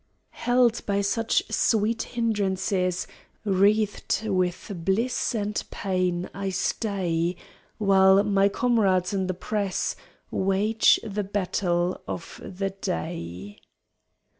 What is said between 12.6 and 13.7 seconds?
day.